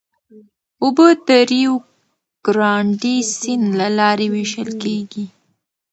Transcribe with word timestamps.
اوبه 0.83 1.07
د 1.27 1.29
ریو 1.49 1.75
ګرانډې 2.45 3.15
سیند 3.37 3.65
له 3.79 3.87
لارې 3.97 4.27
وېشل 4.33 4.69
کېږي. 4.83 5.25